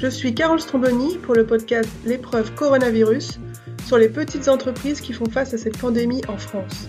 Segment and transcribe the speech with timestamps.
[0.00, 3.38] Je suis Carole Stromboni pour le podcast L'épreuve coronavirus
[3.86, 6.88] sur les petites entreprises qui font face à cette pandémie en France.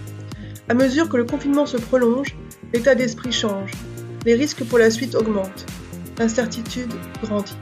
[0.70, 2.36] À mesure que le confinement se prolonge,
[2.74, 3.72] l'état d'esprit change,
[4.26, 5.68] les risques pour la suite augmentent,
[6.18, 6.92] l'incertitude
[7.22, 7.56] grandit.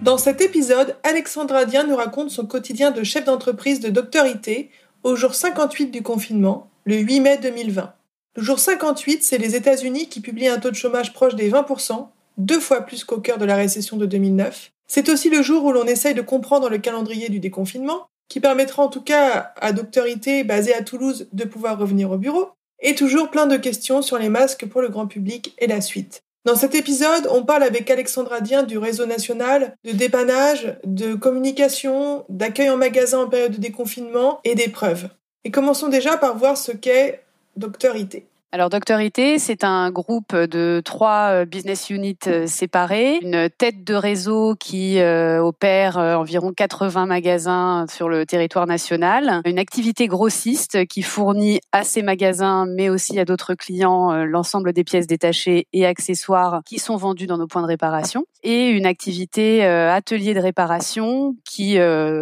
[0.00, 4.70] Dans cet épisode, Alexandra Dien nous raconte son quotidien de chef d'entreprise de Docteur IT
[5.02, 7.92] au jour 58 du confinement, le 8 mai 2020.
[8.36, 12.06] Le jour 58, c'est les États-Unis qui publient un taux de chômage proche des 20%,
[12.38, 14.72] deux fois plus qu'au cœur de la récession de 2009.
[14.86, 18.82] C'est aussi le jour où l'on essaye de comprendre le calendrier du déconfinement, qui permettra
[18.82, 22.50] en tout cas à Doctorité basé à Toulouse de pouvoir revenir au bureau,
[22.80, 26.22] et toujours plein de questions sur les masques pour le grand public et la suite.
[26.44, 32.24] Dans cet épisode, on parle avec Alexandra Dien du réseau national de dépannage, de communication,
[32.28, 35.08] d'accueil en magasin en période de déconfinement et d'épreuves.
[35.44, 37.22] Et commençons déjà par voir ce qu'est
[37.56, 38.24] Docteur IT.
[38.54, 43.82] Alors Docteur IT, c'est un groupe de trois euh, business units euh, séparés, une tête
[43.82, 50.84] de réseau qui euh, opère environ 80 magasins sur le territoire national, une activité grossiste
[50.84, 55.86] qui fournit à ces magasins mais aussi à d'autres clients l'ensemble des pièces détachées et
[55.86, 58.26] accessoires qui sont vendus dans nos points de réparation.
[58.42, 61.78] Et une activité atelier de réparation qui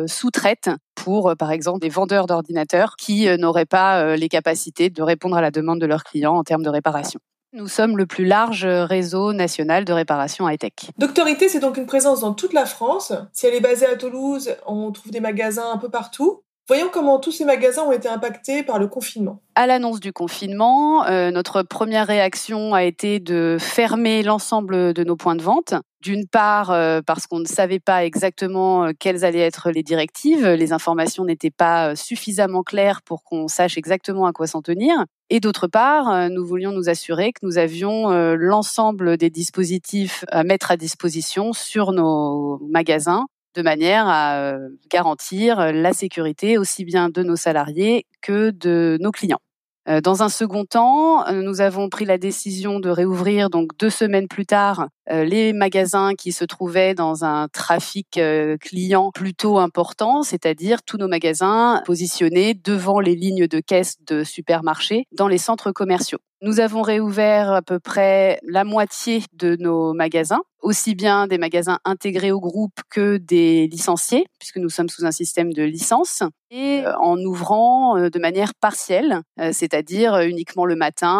[0.06, 0.70] sous-traite
[1.02, 5.50] pour, par exemple, des vendeurs d'ordinateurs qui n'auraient pas les capacités de répondre à la
[5.50, 7.20] demande de leurs clients en termes de réparation.
[7.52, 10.92] Nous sommes le plus large réseau national de réparation high-tech.
[10.98, 13.12] Doctorité, c'est donc une présence dans toute la France.
[13.32, 16.42] Si elle est basée à Toulouse, on trouve des magasins un peu partout.
[16.70, 19.42] Voyons comment tous ces magasins ont été impactés par le confinement.
[19.56, 25.16] À l'annonce du confinement, euh, notre première réaction a été de fermer l'ensemble de nos
[25.16, 25.74] points de vente.
[26.00, 30.46] D'une part, euh, parce qu'on ne savait pas exactement euh, quelles allaient être les directives,
[30.46, 35.06] les informations n'étaient pas suffisamment claires pour qu'on sache exactement à quoi s'en tenir.
[35.28, 40.70] Et d'autre part, nous voulions nous assurer que nous avions l'ensemble des dispositifs à mettre
[40.70, 47.22] à disposition sur nos magasins de manière à euh, garantir la sécurité aussi bien de
[47.22, 49.40] nos salariés que de nos clients.
[49.88, 53.90] Euh, dans un second temps, euh, nous avons pris la décision de réouvrir donc deux
[53.90, 58.20] semaines plus tard les magasins qui se trouvaient dans un trafic
[58.60, 65.06] client plutôt important, c'est-à-dire tous nos magasins positionnés devant les lignes de caisse de supermarchés
[65.10, 66.20] dans les centres commerciaux.
[66.42, 71.78] Nous avons réouvert à peu près la moitié de nos magasins aussi bien des magasins
[71.84, 76.82] intégrés au groupe que des licenciés, puisque nous sommes sous un système de licence, et
[76.84, 81.10] euh, en ouvrant euh, de manière partielle, euh, c'est-à-dire uniquement le matin,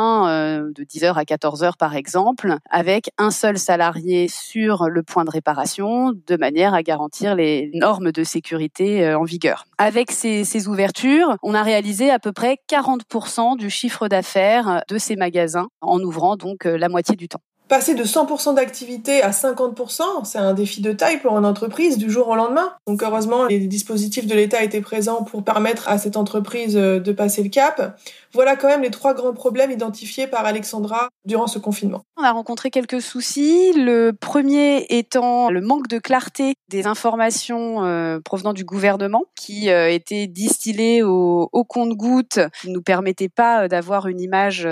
[0.75, 6.13] de 10h à 14h par exemple, avec un seul salarié sur le point de réparation,
[6.13, 9.65] de manière à garantir les normes de sécurité en vigueur.
[9.79, 14.99] Avec ces, ces ouvertures, on a réalisé à peu près 40% du chiffre d'affaires de
[14.99, 17.43] ces magasins, en ouvrant donc la moitié du temps.
[17.71, 22.11] Passer de 100% d'activité à 50%, c'est un défi de taille pour une entreprise du
[22.11, 22.73] jour au lendemain.
[22.89, 27.13] Donc heureusement, les dispositifs de l'État étaient présents pour permettre à cette entreprise euh, de
[27.13, 27.97] passer le cap.
[28.33, 32.03] Voilà quand même les trois grands problèmes identifiés par Alexandra durant ce confinement.
[32.17, 33.73] On a rencontré quelques soucis.
[33.73, 39.91] Le premier étant le manque de clarté des informations euh, provenant du gouvernement qui euh,
[39.91, 44.69] étaient distillées au, au compte-gouttes, qui ne nous permettaient pas d'avoir une image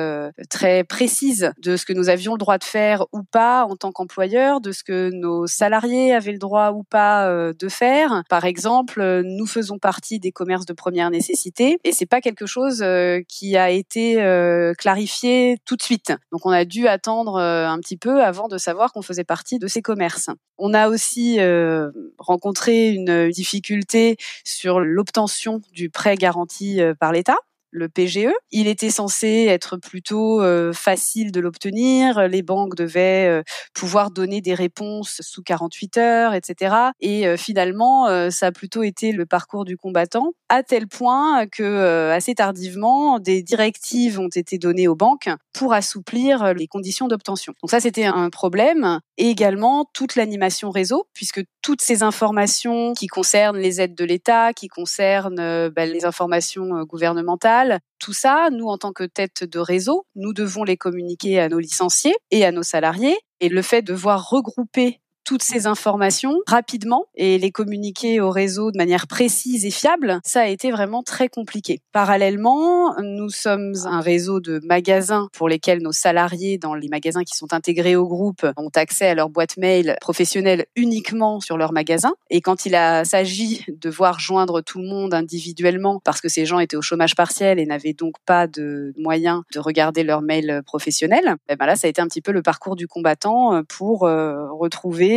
[0.50, 3.92] très précise de ce que nous avions le droit de faire ou pas en tant
[3.92, 8.22] qu'employeur, de ce que nos salariés avaient le droit ou pas euh, de faire.
[8.28, 12.46] Par exemple, euh, nous faisons partie des commerces de première nécessité et c'est pas quelque
[12.46, 13.20] chose euh,
[13.56, 14.16] a été
[14.78, 16.12] clarifié tout de suite.
[16.32, 19.66] Donc on a dû attendre un petit peu avant de savoir qu'on faisait partie de
[19.66, 20.30] ces commerces.
[20.58, 21.38] On a aussi
[22.18, 27.36] rencontré une difficulté sur l'obtention du prêt garanti par l'État
[27.70, 28.28] le PGE.
[28.50, 32.28] Il était censé être plutôt euh, facile de l'obtenir.
[32.28, 33.42] Les banques devaient euh,
[33.74, 36.74] pouvoir donner des réponses sous 48 heures, etc.
[37.00, 42.10] Et euh, finalement, ça a plutôt été le parcours du combattant, à tel point que
[42.10, 47.54] assez tardivement, des directives ont été données aux banques pour assouplir les conditions d'obtention.
[47.62, 49.00] Donc ça, c'était un problème.
[49.16, 54.52] Et également toute l'animation réseau, puisque toutes ces informations qui concernent les aides de l'État,
[54.52, 57.57] qui concernent ben, les informations gouvernementales
[57.98, 61.58] tout ça, nous, en tant que tête de réseau, nous devons les communiquer à nos
[61.58, 63.18] licenciés et à nos salariés.
[63.40, 68.70] Et le fait de voir regrouper toutes ces informations rapidement et les communiquer au réseau
[68.70, 71.82] de manière précise et fiable, ça a été vraiment très compliqué.
[71.92, 77.36] Parallèlement, nous sommes un réseau de magasins pour lesquels nos salariés dans les magasins qui
[77.36, 82.14] sont intégrés au groupe ont accès à leur boîte mail professionnelle uniquement sur leur magasin.
[82.30, 82.72] Et quand il
[83.04, 87.14] s'agit de voir joindre tout le monde individuellement parce que ces gens étaient au chômage
[87.14, 91.76] partiel et n'avaient donc pas de moyens de regarder leur mail professionnel, eh ben là,
[91.76, 94.46] ça a été un petit peu le parcours du combattant pour euh,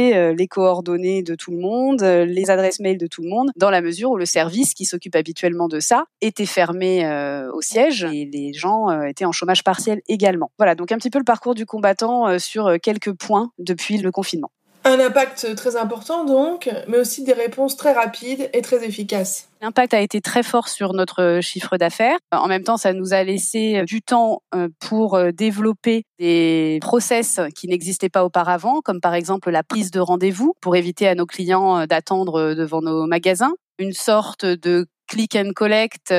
[0.09, 3.69] communiquer les coordonnées de tout le monde, les adresses mail de tout le monde, dans
[3.69, 7.05] la mesure où le service qui s'occupe habituellement de ça était fermé
[7.53, 10.51] au siège et les gens étaient en chômage partiel également.
[10.57, 14.51] Voilà, donc un petit peu le parcours du combattant sur quelques points depuis le confinement.
[14.83, 19.47] Un impact très important donc, mais aussi des réponses très rapides et très efficaces.
[19.61, 22.17] L'impact a été très fort sur notre chiffre d'affaires.
[22.31, 27.39] En même temps, ça nous a laissé du temps euh, pour euh, développer des process
[27.55, 31.27] qui n'existaient pas auparavant, comme par exemple la prise de rendez-vous pour éviter à nos
[31.27, 33.53] clients euh, d'attendre devant nos magasins.
[33.77, 36.13] Une sorte de click and collect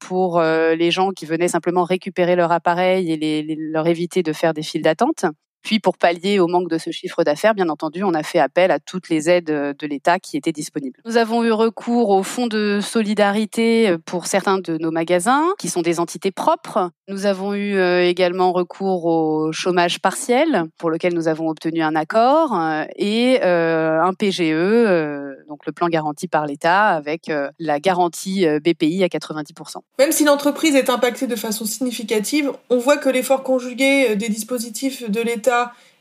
[0.00, 4.62] pour les gens qui venaient simplement récupérer leur appareil et leur éviter de faire des
[4.62, 5.26] files d'attente.
[5.64, 8.70] Puis pour pallier au manque de ce chiffre d'affaires, bien entendu, on a fait appel
[8.70, 11.00] à toutes les aides euh, de l'État qui étaient disponibles.
[11.06, 15.68] Nous avons eu recours au fonds de solidarité euh, pour certains de nos magasins, qui
[15.68, 16.90] sont des entités propres.
[17.08, 21.96] Nous avons eu euh, également recours au chômage partiel, pour lequel nous avons obtenu un
[21.96, 22.58] accord,
[22.96, 29.76] et un PGE, donc le plan garanti par l'État, avec la garantie BPI à 90%.
[29.98, 35.08] Même si l'entreprise est impactée de façon significative, on voit que l'effort conjugué des dispositifs
[35.10, 35.53] de l'État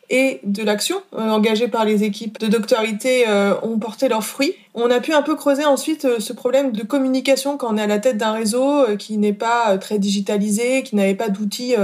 [0.09, 4.53] et de l'action euh, engagée par les équipes de doctorité euh, ont porté leurs fruits.
[4.73, 7.81] On a pu un peu creuser ensuite euh, ce problème de communication quand on est
[7.81, 11.75] à la tête d'un réseau qui n'est pas très digitalisé, qui n'avait pas d'outils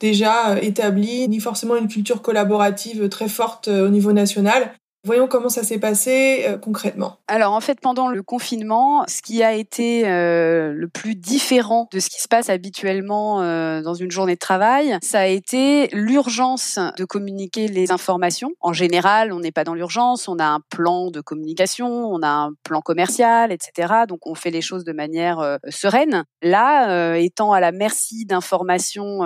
[0.00, 4.72] déjà établis, ni forcément une culture collaborative très forte au niveau national.
[5.06, 7.18] Voyons comment ça s'est passé euh, concrètement.
[7.28, 12.00] Alors en fait, pendant le confinement, ce qui a été euh, le plus différent de
[12.00, 16.80] ce qui se passe habituellement euh, dans une journée de travail, ça a été l'urgence
[16.98, 18.50] de communiquer les informations.
[18.60, 22.28] En général, on n'est pas dans l'urgence, on a un plan de communication, on a
[22.28, 24.06] un plan commercial, etc.
[24.08, 26.24] Donc on fait les choses de manière sereine.
[26.42, 29.20] Là, étant à la merci d'informations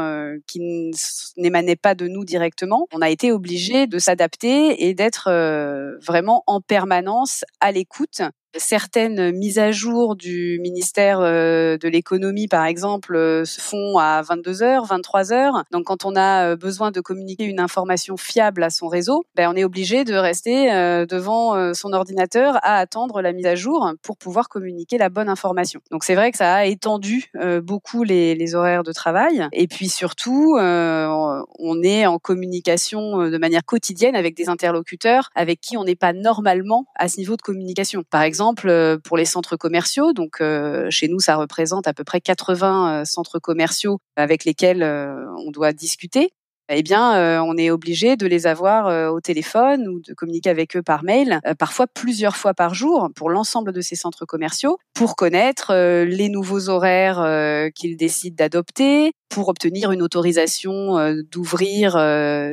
[0.46, 0.90] qui
[1.38, 5.30] n'émanaient pas de nous directement, on a été obligé de s'adapter et d'être
[6.00, 8.22] vraiment en permanence à l'écoute
[8.56, 14.22] Certaines mises à jour du ministère euh, de l'économie, par exemple, euh, se font à
[14.22, 15.62] 22h, 23h.
[15.70, 19.48] Donc, quand on a euh, besoin de communiquer une information fiable à son réseau, ben,
[19.52, 20.70] on est obligé de rester
[21.06, 25.80] devant son ordinateur à attendre la mise à jour pour pouvoir communiquer la bonne information.
[25.90, 27.30] Donc, c'est vrai que ça a étendu
[27.62, 29.46] beaucoup les, les, horaires de travail.
[29.52, 35.76] Et puis, surtout, on est en communication de manière quotidienne avec des interlocuteurs avec qui
[35.76, 38.02] on n'est pas normalement à ce niveau de communication.
[38.10, 41.92] Par exemple, exemple, euh, pour les centres commerciaux, donc euh, chez nous, ça représente à
[41.92, 46.30] peu près 80 euh, centres commerciaux avec lesquels on doit discuter.
[46.72, 50.82] Eh bien, on est obligé de les avoir au téléphone ou de communiquer avec eux
[50.82, 55.74] par mail, parfois plusieurs fois par jour pour l'ensemble de ces centres commerciaux, pour connaître
[56.04, 61.98] les nouveaux horaires qu'ils décident d'adopter, pour obtenir une autorisation d'ouvrir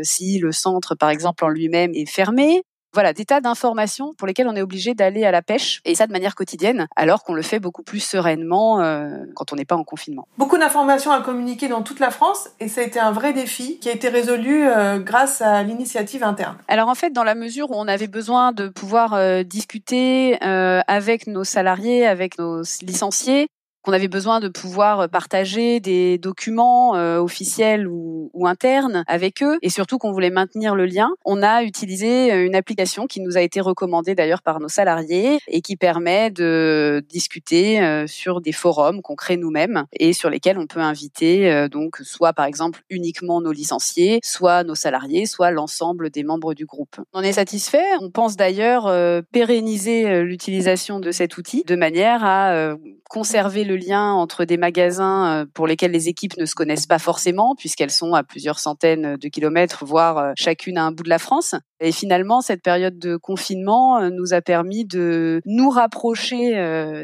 [0.01, 2.63] si le centre, par exemple, en lui-même est fermé,
[2.97, 6.07] voilà, des tas d'informations pour lesquelles on est obligé d'aller à la pêche, et ça
[6.07, 9.75] de manière quotidienne, alors qu'on le fait beaucoup plus sereinement euh, quand on n'est pas
[9.75, 10.27] en confinement.
[10.39, 13.77] Beaucoup d'informations à communiquer dans toute la France, et ça a été un vrai défi
[13.77, 16.57] qui a été résolu euh, grâce à l'initiative interne.
[16.67, 21.27] Alors en fait, dans la mesure où on avait besoin de pouvoir euh, discuter avec
[21.27, 23.47] nos salariés, avec nos licenciés,
[23.87, 29.69] qu'on avait besoin de pouvoir partager des documents euh, officiels ou, internes avec eux et
[29.69, 33.41] surtout qu'on voulait maintenir le lien, on a utilisé euh, une application qui nous a
[33.41, 39.01] été recommandée d'ailleurs par nos salariés et qui permet de discuter euh, sur des forums
[39.01, 43.51] qu'on crée nous-mêmes et sur lesquels on peut inviter donc soit par exemple uniquement nos
[43.51, 46.97] licenciés, soit nos salariés, soit l'ensemble des membres du groupe.
[47.13, 47.85] On est satisfait.
[48.01, 48.91] On pense d'ailleurs
[49.31, 52.75] pérenniser l'utilisation de cet outil de manière à
[53.09, 56.99] conserver le lien entre des magasins euh, pour lesquels les équipes ne se connaissent pas
[56.99, 61.09] forcément, puisqu'elles sont à plusieurs centaines de kilomètres, voire euh, chacune à un bout de
[61.09, 61.55] la France.
[61.79, 66.37] Et finalement, cette période de confinement euh, nous a permis de nous rapprocher,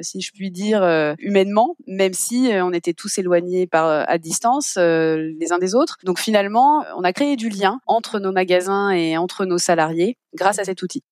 [0.02, 0.84] si je puis dire,
[1.20, 5.98] humainement, même si on était tous éloignés par à distance les uns des autres.
[6.04, 10.60] Donc finalement, on a créé du lien entre nos magasins et entre nos salariés grâce
[10.60, 11.04] à cet outil.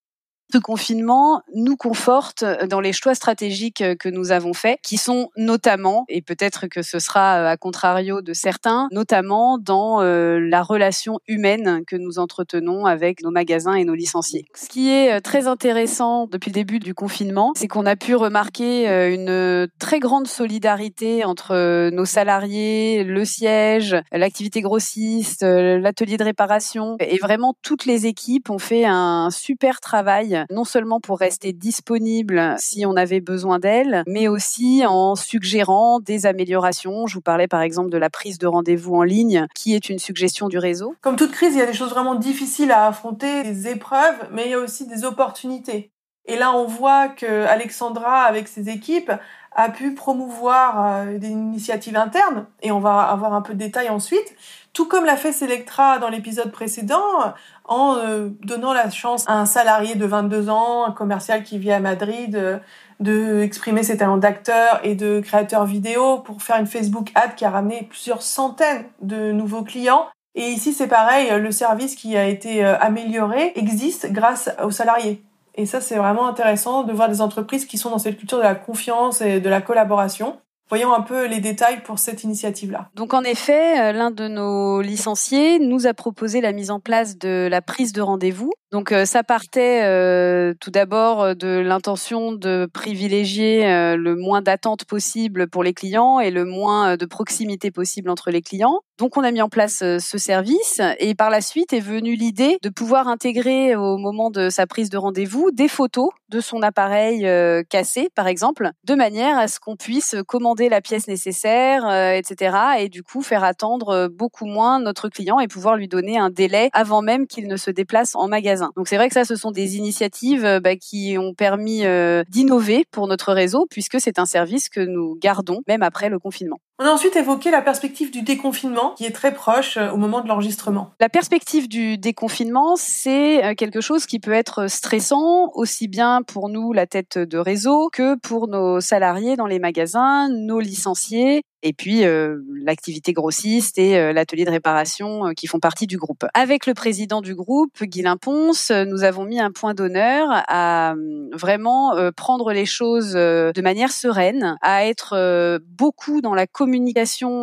[0.53, 6.05] Ce confinement nous conforte dans les choix stratégiques que nous avons faits, qui sont notamment,
[6.09, 11.19] et peut-être que ce sera euh, à contrario de certains, notamment dans euh, la relation
[11.27, 14.45] humaine que nous entretenons avec nos magasins et nos licenciés.
[14.55, 18.15] Ce qui est euh, très intéressant depuis le début du confinement, c'est qu'on a pu
[18.15, 26.97] remarquer une très grande solidarité entre nos salariés, le siège, l'activité grossiste, l'atelier de réparation,
[26.99, 32.55] et vraiment toutes les équipes ont fait un super travail non seulement pour rester disponible
[32.57, 37.07] si on avait besoin d'elle, mais aussi en suggérant des améliorations.
[37.07, 39.99] Je vous parlais par exemple de la prise de rendez-vous en ligne, qui est une
[39.99, 40.95] suggestion du réseau.
[41.01, 44.45] Comme toute crise, il y a des choses vraiment difficiles à affronter, des épreuves, mais
[44.45, 45.90] il y a aussi des opportunités.
[46.25, 49.11] Et là, on voit que Alexandra, avec ses équipes,
[49.53, 53.89] a pu promouvoir euh, des initiatives internes, et on va avoir un peu de détails
[53.89, 54.35] ensuite,
[54.73, 57.33] tout comme l'a fait Selectra dans l'épisode précédent,
[57.65, 61.71] en euh, donnant la chance à un salarié de 22 ans, un commercial qui vit
[61.71, 62.59] à Madrid, euh,
[63.01, 67.43] de exprimer ses talents d'acteur et de créateur vidéo pour faire une Facebook ad qui
[67.45, 70.07] a ramené plusieurs centaines de nouveaux clients.
[70.35, 75.23] Et ici, c'est pareil, le service qui a été amélioré existe grâce aux salariés.
[75.61, 78.43] Et ça, c'est vraiment intéressant de voir des entreprises qui sont dans cette culture de
[78.43, 80.39] la confiance et de la collaboration.
[80.69, 82.89] Voyons un peu les détails pour cette initiative-là.
[82.95, 87.19] Donc en effet, euh, l'un de nos licenciés nous a proposé la mise en place
[87.19, 88.51] de la prise de rendez-vous.
[88.71, 93.61] Donc euh, ça partait euh, tout d'abord de l'intention de privilégier
[93.95, 98.41] le moins d'attente possible pour les clients et le moins de proximité possible entre les
[98.41, 98.81] clients.
[98.97, 102.57] Donc on a mis en place ce service et par la suite est venue l'idée
[102.61, 107.27] de pouvoir intégrer au moment de sa prise de rendez-vous des photos de son appareil
[107.69, 112.55] cassé par exemple, de manière à ce qu'on puisse commander la pièce nécessaire, euh, etc.
[112.79, 116.29] Et du coup, faire attendre euh, beaucoup moins notre client et pouvoir lui donner un
[116.29, 118.60] délai avant même qu'il ne se déplace en magasin.
[118.75, 121.83] Donc c'est vrai que ça, ce sont des initiatives euh, bah, qui ont permis
[122.29, 126.59] d'innover pour notre réseau puisque c'est un service que nous gardons même après le confinement.
[126.79, 130.27] On a ensuite évoqué la perspective du déconfinement, qui est très proche au moment de
[130.27, 130.91] l'enregistrement.
[130.99, 136.73] La perspective du déconfinement, c'est quelque chose qui peut être stressant, aussi bien pour nous,
[136.73, 142.05] la tête de réseau, que pour nos salariés dans les magasins, nos licenciés et puis
[142.05, 146.25] euh, l'activité grossiste et euh, l'atelier de réparation euh, qui font partie du groupe.
[146.33, 150.95] Avec le président du groupe, Guilain Ponce, nous avons mis un point d'honneur à
[151.33, 156.70] vraiment prendre les choses de manière sereine, à être beaucoup dans la communication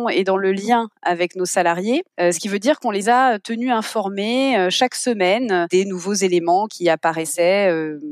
[0.09, 3.71] et dans le lien avec nos salariés, ce qui veut dire qu'on les a tenus
[3.71, 7.71] informés chaque semaine des nouveaux éléments qui apparaissaient,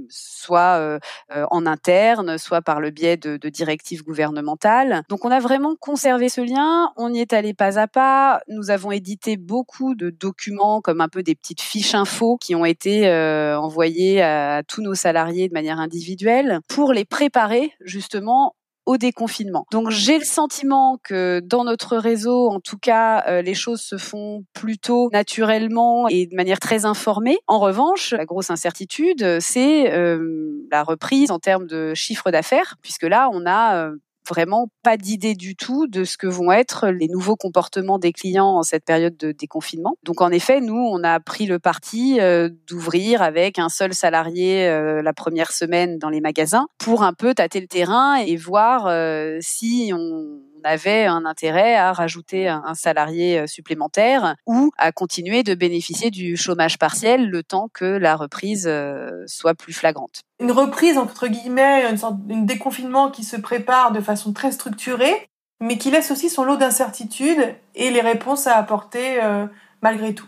[0.09, 5.03] soit en interne, soit par le biais de, directives gouvernementales.
[5.09, 6.91] Donc on a vraiment conserver ce lien.
[6.97, 8.41] On y est allé pas à pas.
[8.47, 12.65] Nous avons édité beaucoup de documents, comme un peu des petites fiches infos qui ont
[12.65, 18.55] été euh, envoyées à, tous nos salariés de manière individuelle pour les préparer justement
[18.87, 19.67] au déconfinement.
[19.69, 23.97] Donc j'ai le sentiment que dans notre réseau, en tout cas, euh, les choses se
[23.97, 27.37] font plutôt naturellement et de manière très informée.
[27.47, 33.03] En revanche, la grosse incertitude, c'est euh, la reprise en termes de chiffre d'affaires, puisque
[33.03, 33.91] là, on a
[34.27, 38.57] vraiment pas d'idée du tout de ce que vont être les nouveaux comportements des clients
[38.57, 39.95] en cette période de déconfinement.
[40.03, 44.67] Donc en effet, nous, on a pris le parti euh, d'ouvrir avec un seul salarié
[44.67, 48.87] euh, la première semaine dans les magasins pour un peu tâter le terrain et voir
[48.87, 54.91] euh, si on on avait un intérêt à rajouter un salarié euh, supplémentaire ou à
[54.91, 60.21] continuer de bénéficier du chômage partiel le temps que la reprise euh, soit plus flagrante.
[60.39, 65.29] Une reprise, entre guillemets, une sorte de déconfinement qui se prépare de façon très structurée,
[65.59, 69.45] mais qui laisse aussi son lot d'incertitudes et les réponses à apporter euh,
[69.81, 70.27] malgré tout.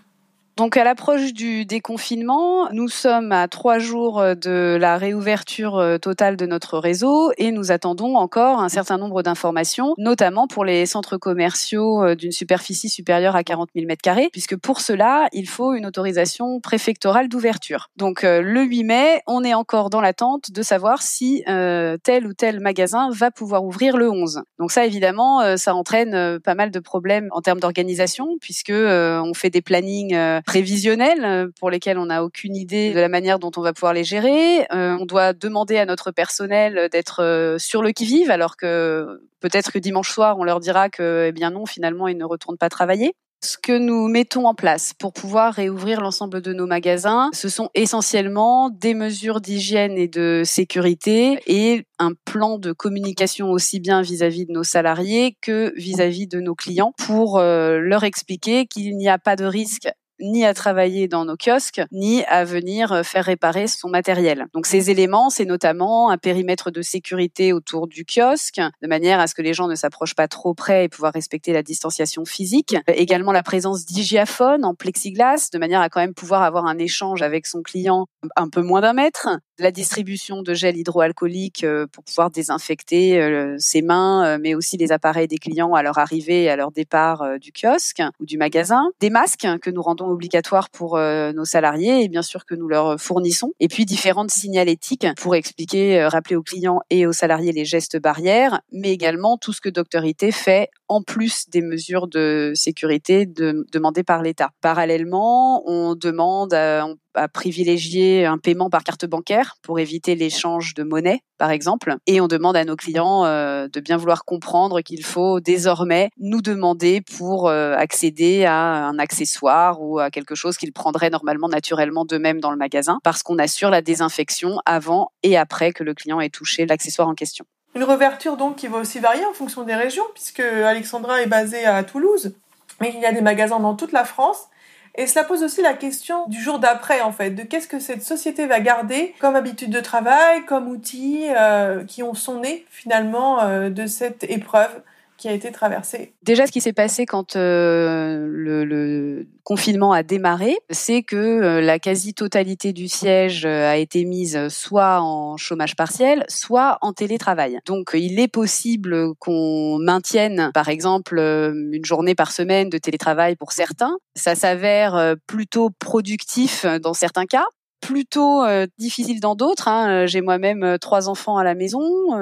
[0.60, 5.98] Donc à l'approche du déconfinement, nous sommes à trois jours euh, de la réouverture euh,
[5.98, 10.86] totale de notre réseau et nous attendons encore un certain nombre d'informations, notamment pour les
[10.86, 15.74] centres commerciaux euh, d'une superficie supérieure à 40 000 m2, puisque pour cela, il faut
[15.76, 17.88] une autorisation préfectorale d'ouverture.
[17.96, 22.60] Donc le 8 mai, on est encore dans l'attente de savoir si tel ou tel
[22.60, 24.42] magasin va pouvoir ouvrir le 11.
[24.60, 29.50] Donc ça, évidemment, ça entraîne pas mal de problèmes en termes d'organisation, puisque on fait
[29.50, 30.18] des plannings
[30.50, 33.94] prévisionnels euh, pour lesquels on n'a aucune idée de la manière dont on va pouvoir
[33.94, 34.66] les gérer.
[34.74, 39.72] Euh, on doit demander à notre personnel d'être euh, sur le qui-vive alors que peut-être
[39.72, 42.70] que dimanche soir on leur dira que eh bien non finalement ils ne retournent pas
[42.70, 43.14] travailler.
[43.44, 47.70] Ce que nous mettons en place pour pouvoir réouvrir l'ensemble de nos magasins, ce sont
[47.76, 54.46] essentiellement des mesures d'hygiène et de sécurité et un plan de communication aussi bien vis-à-vis
[54.48, 59.20] de nos salariés que vis-à-vis -vis de nos clients pour leur expliquer qu'il n'y a
[59.20, 59.88] pas de risque
[60.20, 64.48] ni à travailler dans nos kiosques, ni à venir euh, faire réparer son matériel.
[64.54, 69.28] Donc ces éléments, c'est notamment un périmètre de sécurité autour du kiosque, de manière à
[69.28, 72.76] ce que les gens ne s'approchent pas trop près et pouvoir respecter la distanciation physique.
[72.88, 77.22] Également la présence d'hygiaphones en plexiglas, de manière à quand même pouvoir avoir un échange
[77.22, 79.30] avec son client un peu moins d'un mètre.
[79.58, 84.92] La distribution de gel hydroalcoolique euh, pour pouvoir désinfecter euh, ses mains, mais aussi les
[84.92, 88.84] appareils des clients à leur arrivée et à leur départ du kiosque ou du magasin.
[89.00, 93.00] Des masques que nous rendons obligatoires pour nos salariés et bien sûr que nous leur
[93.00, 93.54] fournissons.
[93.60, 98.62] Et puis différentes signalétiques pour expliquer, rappeler aux clients et aux salariés les gestes barrières,
[98.72, 104.04] mais également tout ce que Docteur IT fait en plus des mesures de sécurité demandées
[104.04, 104.50] par l'État.
[104.60, 106.88] Parallèlement, on demande à,
[107.34, 111.96] privilégier un paiement par carte bancaire pour éviter l'échange de monnaie, par exemple.
[112.08, 116.42] Et on demande à nos clients euh, de bien vouloir comprendre qu'il faut désormais nous
[116.42, 122.06] demander pour euh, accéder à un accessoire ou à quelque chose qu'ils prendraient normalement naturellement
[122.06, 126.22] d'eux-mêmes dans le magasin, parce qu'on assure la désinfection avant et après que le client
[126.22, 127.46] ait touché l'accessoire en question.
[127.80, 131.66] Une réouverture donc qui va aussi varier en fonction des régions, puisque Alexandra est basée
[131.66, 132.34] à Toulouse,
[132.82, 134.50] mais il y a des magasins dans toute la France.
[134.96, 138.04] Et cela pose aussi la question du jour d'après, en fait, de qu'est-ce que cette
[138.04, 143.44] société va garder comme habitude de travail, comme outils euh, qui ont son nez finalement
[143.44, 144.82] euh, de cette épreuve
[145.20, 146.14] qui a été traversée.
[146.24, 151.80] Déjà, ce qui s'est passé quand euh, le, confinement a démarré, c'est que euh, la
[151.80, 157.60] quasi-totalité du siège euh, a été mise soit en chômage partiel, soit en télétravail.
[157.66, 163.52] Donc, il est possible qu'on maintienne, par exemple, une journée par semaine de télétravail pour
[163.52, 163.98] certains.
[164.16, 167.46] Ça s'avère plutôt productif dans certains cas
[167.80, 169.68] plutôt euh, difficile dans d'autres.
[169.68, 169.90] Hein.
[169.90, 171.80] Euh, j'ai moi-même euh, trois enfants à la maison,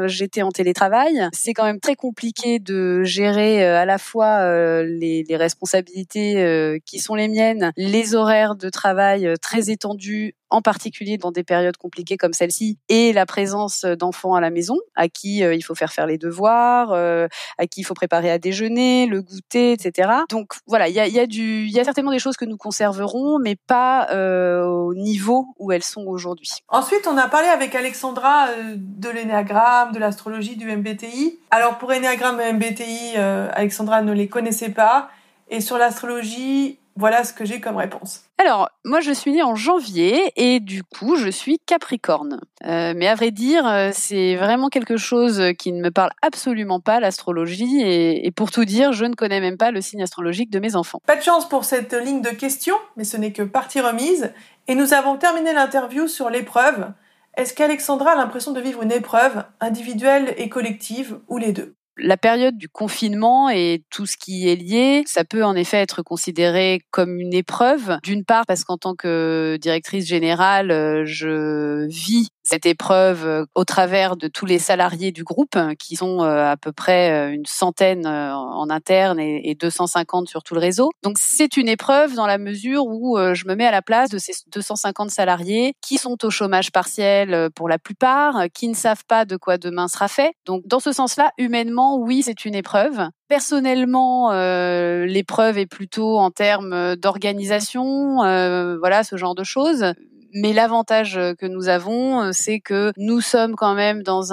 [0.08, 1.28] j'étais en télétravail.
[1.34, 7.28] C'est quand même très compliqué de gérer à la fois les, responsabilités qui sont les
[7.28, 12.78] miennes, les horaires de travail très étendus en particulier dans des périodes compliquées comme celle-ci,
[12.90, 16.18] et la présence d'enfants à la maison, à qui euh, il faut faire faire les
[16.18, 17.28] devoirs, euh,
[17.58, 20.10] à qui il faut préparer à déjeuner, le goûter, etc.
[20.30, 24.08] Donc voilà, il y a, y, a certainement des choses que nous conserverons, mais pas
[24.12, 26.50] euh, au niveau où elles sont aujourd'hui.
[26.70, 31.40] Ensuite, on a parlé avec Alexandra de l'énéagramme, de l'astrologie, du MBTI.
[31.52, 35.10] Alors pour énéagramme et MBTI, Alexandra ne les connaissait pas,
[35.50, 38.24] et sur l'astrologie, voilà ce que j'ai comme réponse.
[38.40, 42.42] Alors, moi, je suis née en janvier et du coup, je suis Capricorne.
[42.66, 46.80] Euh, mais à vrai dire, euh, c'est vraiment quelque chose qui ne me parle absolument
[46.80, 47.82] pas, l'astrologie.
[47.82, 51.02] Et, pour tout dire, je ne connais même pas le signe astrologique de mes enfants.
[51.06, 54.34] Pas de chance pour cette ligne de questions, mais ce n'est que partie remise.
[54.68, 56.92] Et nous avons terminé l'interview sur l'épreuve.
[57.38, 61.76] Est-ce qu'Alexandra a l'impression de vivre une épreuve, individuelle et collective, ou les deux?
[61.98, 66.02] La période du confinement et tout ce qui est lié, ça peut en effet être
[66.02, 67.98] considéré comme une épreuve.
[68.04, 73.64] D'une part parce qu'en tant que directrice générale, euh, je vis cette épreuve euh, au
[73.66, 77.46] travers de tous les salariés du groupe, hein, qui sont euh, à peu près une
[77.46, 80.92] centaine en interne et 250 sur tout le réseau.
[81.04, 84.18] Donc c'est une épreuve dans la mesure où je me mets à la place de
[84.18, 89.26] ces 250 salariés qui sont au chômage partiel pour la plupart, qui ne savent pas
[89.26, 90.34] de quoi demain sera fait.
[90.46, 93.10] Donc dans ce sens-là, humainement, oui, c'est une épreuve.
[93.28, 99.94] Personnellement, euh, l'épreuve est plutôt en termes d'organisation, euh, voilà, ce genre de choses.
[100.40, 104.32] Mais l'avantage que nous avons, c'est que nous sommes quand même dans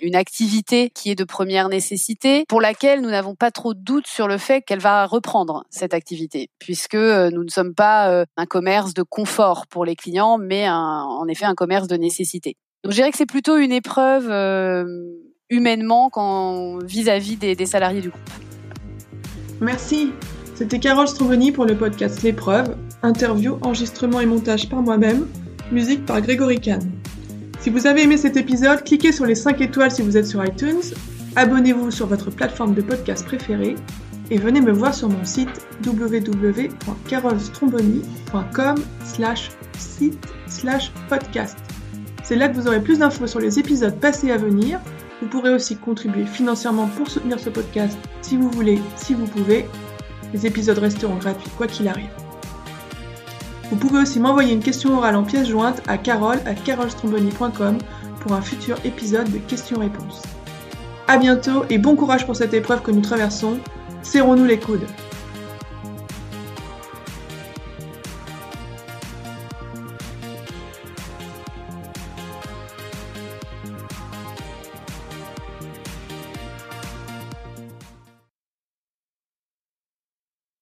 [0.00, 4.06] une activité qui est de première nécessité, pour laquelle nous n'avons pas trop de doute
[4.06, 8.94] sur le fait qu'elle va reprendre cette activité, puisque nous ne sommes pas un commerce
[8.94, 12.56] de confort pour les clients, mais en effet un commerce de nécessité.
[12.82, 14.30] Donc je dirais que c'est plutôt une épreuve
[15.50, 16.10] humainement
[16.84, 18.30] vis-à-vis des, salariés du groupe.
[19.60, 20.12] Merci.
[20.62, 25.26] C'était Carole Stromboni pour le podcast L'épreuve, interview, enregistrement et montage par moi-même,
[25.72, 26.88] musique par Grégory Kahn.
[27.58, 30.44] Si vous avez aimé cet épisode, cliquez sur les 5 étoiles si vous êtes sur
[30.44, 30.82] iTunes,
[31.34, 33.74] abonnez-vous sur votre plateforme de podcast préférée
[34.30, 41.58] et venez me voir sur mon site www.carolstromboni.com slash site slash podcast.
[42.22, 44.78] C'est là que vous aurez plus d'infos sur les épisodes passés à venir
[45.22, 49.66] vous pourrez aussi contribuer financièrement pour soutenir ce podcast si vous voulez, si vous pouvez.
[50.32, 52.10] Les épisodes resteront gratuits quoi qu'il arrive.
[53.70, 57.78] Vous pouvez aussi m'envoyer une question orale en pièce jointe à carole à carolstromboni.com
[58.20, 60.22] pour un futur épisode de questions-réponses.
[61.08, 63.58] A bientôt et bon courage pour cette épreuve que nous traversons.
[64.02, 64.86] Serrons-nous les coudes.